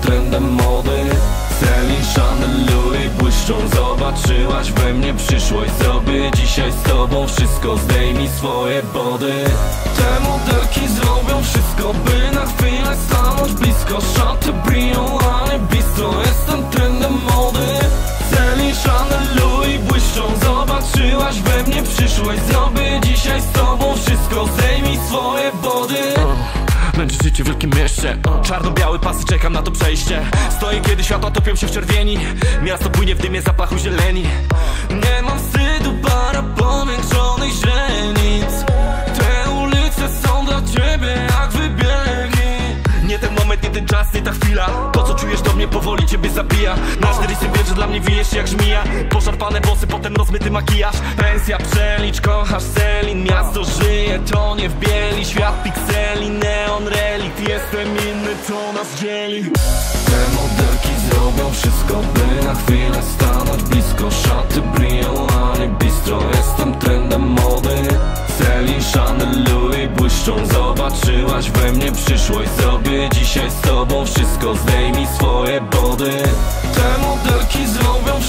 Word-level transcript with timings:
trendem 0.00 0.52
mody. 0.52 0.98
Celine, 1.60 2.04
Chanel, 2.14 2.66
Louis 2.66 3.08
błyszczą 3.18 3.54
Zobaczyłaś 3.76 4.72
we 4.72 4.92
mnie 4.94 5.14
przyszłość. 5.14 5.72
Zrobię 5.78 6.30
dzisiaj 6.34 6.72
z 6.72 6.82
tobą 6.82 7.26
wszystko 7.26 7.76
Zdejmij 7.76 8.28
swoje 8.28 8.82
body. 8.82 9.32
Te 9.96 10.20
modelki 10.20 10.88
zrobią 10.88 11.42
wszystko 11.42 11.94
By 12.04 12.34
na 12.34 12.46
chwilę 12.46 12.96
stanąć 13.06 13.52
blisko. 13.52 13.98
Szaty 14.16 14.52
bryją, 14.52 15.18
a 15.18 15.52
nie 15.52 15.58
bistro 15.58 16.10
Jestem 16.20 16.70
trendem 16.70 17.12
mody. 17.12 17.68
Celine, 18.30 18.74
Chanel, 18.84 19.26
Louis 19.36 19.80
błyszczą 19.80 20.22
Zobaczyłaś 20.44 21.40
we 21.40 21.62
mnie 21.62 21.82
przyszłość. 21.82 22.40
Zrobię 22.50 23.00
dzisiaj 23.02 23.40
z 23.40 23.57
W 27.38 27.44
wielkim 27.44 27.70
mieście 27.76 28.18
Czarno-biały 28.42 28.98
pasy, 28.98 29.24
czekam 29.24 29.52
na 29.52 29.62
to 29.62 29.70
przejście. 29.70 30.20
Stoję 30.50 30.80
kiedy 30.80 31.04
światła 31.04 31.30
topią 31.30 31.56
się 31.56 31.66
w 31.66 31.70
czerwieni. 31.70 32.18
Miasto 32.62 32.90
płynie 32.90 33.14
w 33.14 33.18
dymie 33.18 33.42
zapachu 33.42 33.78
zieleni. 33.78 34.26
Nie 34.90 35.22
mam 35.22 35.38
wstydu, 35.38 35.94
para 36.02 36.42
powiększonych 36.42 37.52
źrenic. 37.52 38.64
Te 39.18 39.50
ulice 39.50 40.08
są 40.22 40.46
dla 40.46 40.62
ciebie 40.62 41.26
jak 41.30 41.50
wybiegi. 41.50 42.48
Nie 43.04 43.18
ten 43.18 43.34
moment, 43.34 43.62
nie 43.62 43.70
ten 43.70 43.86
czas, 43.86 44.14
nie 44.14 44.22
ta 44.22 44.32
chwila. 44.32 44.66
To 44.92 45.02
co 45.02 45.14
czujesz 45.14 45.42
do 45.42 45.52
mnie 45.52 45.68
powoli 45.68 46.06
ciebie 46.06 46.30
zabija. 46.30 46.76
Na 47.00 47.08
cztery 47.14 47.34
wiem, 47.54 47.66
że 47.68 47.74
dla 47.74 47.86
mnie 47.86 48.00
wijesz 48.00 48.30
się 48.30 48.36
jak 48.36 48.48
żmija. 48.48 48.84
Poszarpane 49.10 49.60
włosy, 49.60 49.86
potem 49.86 50.16
rozmyty 50.16 50.50
makijaż. 50.50 50.94
Pensja, 51.16 51.58
przelicz, 51.58 52.20
kochasz 52.20 52.62
Selin. 52.62 53.24
Miasto 53.24 53.64
żyje, 53.64 54.18
to 54.18 54.56
nie 54.56 54.68
w 54.68 54.78
bieli. 54.78 55.24
Świat 55.24 55.62
pikseli, 55.62 56.30
neon 56.30 56.88
Jestem 57.36 57.88
inny, 57.88 58.34
to 58.48 58.72
nas 58.72 59.00
dzieli. 59.00 59.42
Te 60.06 60.20
modelki 60.34 60.92
zrobią 61.10 61.50
wszystko, 61.50 61.94
by 61.94 62.44
na 62.46 62.54
chwilę 62.54 63.02
stanąć 63.14 63.62
blisko. 63.62 64.10
Szaty 64.10 64.62
bryją, 64.62 65.26
a 65.26 65.58
nie 65.58 65.68
bistro. 65.68 66.22
Jestem 66.36 66.74
trendem 66.74 67.22
mody. 67.22 67.76
Celine, 68.38 68.84
Chanel, 68.94 69.44
Louis 69.44 69.88
błyszczą. 69.96 70.46
Zobaczyłaś 70.46 71.50
we 71.50 71.72
mnie 71.72 71.92
przyszłość. 71.92 72.50
Zrobię 72.58 73.08
dzisiaj 73.12 73.50
z 73.50 73.60
tobą 73.60 74.06
wszystko. 74.06 74.54
Zdejmij 74.54 75.06
swoje 75.06 75.60
body. 75.60 76.22
Te 76.74 76.98
modelki 77.02 77.66
zrobią 77.66 78.20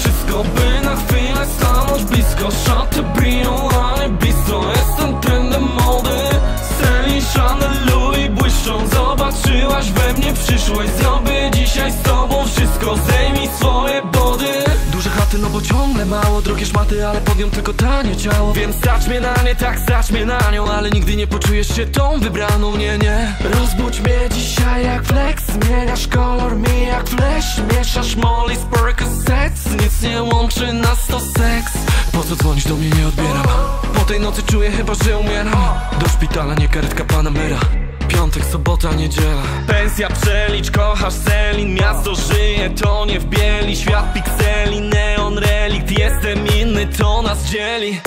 przyszłość 10.50 10.90
Zrobię 10.90 11.50
dzisiaj 11.54 11.92
z 11.92 12.02
tobą. 12.02 12.46
Wszystko 12.46 12.96
Zdejmij 12.96 13.48
swoje 13.48 14.02
body. 14.02 14.64
Duże 14.92 15.10
chaty, 15.10 15.38
no 15.38 15.50
bo 15.50 15.60
ciągle 15.62 16.06
mało. 16.06 16.42
Drogie 16.42 16.66
szmaty, 16.66 17.06
ale 17.06 17.20
pod 17.20 17.38
nią 17.38 17.50
tylko 17.50 17.72
tanie 17.72 18.16
ciało. 18.16 18.52
Więc 18.52 18.76
stać 18.76 19.08
mnie 19.08 19.20
na 19.20 19.34
nie, 19.44 19.54
tak 19.54 19.78
stać 19.78 20.10
mnie 20.10 20.26
na 20.26 20.50
nią. 20.52 20.70
Ale 20.70 20.90
nigdy 20.90 21.16
nie 21.16 21.26
poczujesz 21.26 21.76
się 21.76 21.86
tą 21.86 22.20
wybraną, 22.20 22.76
nie, 22.76 22.98
nie. 22.98 23.34
Rozbudź 23.40 24.00
mnie 24.00 24.18
dzisiaj 24.30 24.84
jak 24.84 25.04
flex. 25.04 25.44
Zmieniasz 25.46 26.08
kolor 26.08 26.56
mi 26.56 26.86
jak 26.86 27.08
flash. 27.08 27.60
Mieszasz 27.76 28.16
molly 28.16 28.56
z 28.56 28.78
Percocets. 28.78 29.70
Nic 29.82 30.02
nie 30.02 30.22
łączy 30.22 30.72
nas 30.72 31.06
to 31.06 31.20
seks. 31.20 31.72
Po 32.12 32.22
co 32.22 32.36
dzwonisz 32.36 32.64
do 32.64 32.76
mnie, 32.76 32.90
nie 32.90 33.06
odbieram. 33.08 33.46
Po 33.94 34.00
tej 34.00 34.20
nocy 34.20 34.42
czuję 34.42 34.70
chyba, 34.70 34.94
że 34.94 35.18
umieram. 35.18 35.58
Do 36.00 36.08
szpitala, 36.08 36.54
nie 36.54 36.68
karetka 36.68 37.04
Panamera 37.04 37.89
Piątek, 38.12 38.44
sobota, 38.44 38.92
niedziela. 38.92 39.42
Pensja, 39.66 40.08
przelicz, 40.08 40.70
kochasz 40.70 41.14
Selin 41.14 41.74
Miasto 41.74 42.14
żyje, 42.14 42.70
to 42.70 43.04
nie 43.06 43.20
w 43.20 43.24
bieli. 43.24 43.76
Świat 43.76 44.12
pikseli, 44.14 44.80
neon 44.80 45.38
relikt 45.38 45.90
Jestem 45.98 46.46
inny, 46.60 46.86
to 46.86 47.22
nas 47.22 47.44
dzieli. 47.44 48.00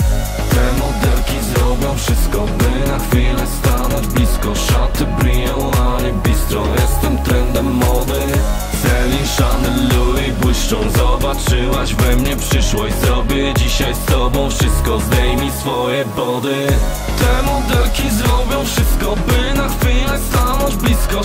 Te 0.50 0.72
modelki 0.78 1.46
zrobią 1.54 1.94
wszystko, 1.94 2.38
by 2.38 2.90
na 2.90 2.98
chwilę 2.98 3.46
stanąć 3.58 4.06
blisko. 4.06 4.54
Szaty 4.54 5.04
bryją, 5.18 5.70
a 5.70 6.02
nie 6.02 6.12
bistro 6.12 6.62
Jestem 6.80 7.18
trendem 7.18 7.66
mody. 7.66 8.20
Celine, 8.82 9.28
Chanel, 9.38 9.88
Louis 9.88 10.32
błyszczą 10.40 10.76
Zobaczyłaś 10.90 11.94
we 11.94 12.16
mnie 12.16 12.36
przyszłość. 12.36 12.94
Zrobię 12.94 13.54
dzisiaj 13.56 13.94
z 13.94 14.04
tobą 14.04 14.50
wszystko 14.50 15.00
Zdejmij 15.00 15.50
swoje 15.50 16.04
body. 16.04 16.66
Te 17.18 17.42
modelki 17.42 18.10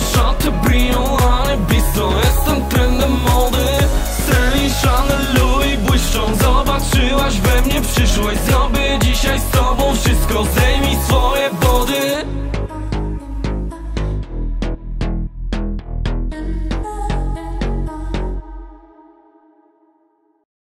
blisko 0.00 0.18
Szaty 0.18 0.50
bryją, 0.50 1.16
a 1.16 1.48
nie 1.48 1.56
bistro 1.56 2.12
Jestem 2.24 2.68
trendem 2.68 3.10
mody 3.10 3.66
Celine, 4.26 4.74
Chanel, 4.82 5.34
Louis 5.34 5.76
błyszczą 5.80 6.34
Zobaczyłaś 6.34 7.40
we 7.40 7.62
mnie 7.62 7.80
przyszłość. 7.82 8.40
Zrobię 8.40 8.98
dzisiaj 9.02 9.40
z 9.40 9.50
tobą 9.50 9.94
wszystko 9.96 10.44
Zdejmij 10.44 10.96
swoje 11.06 11.50
body 11.50 12.39